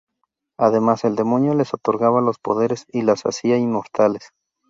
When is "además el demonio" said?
0.57-1.53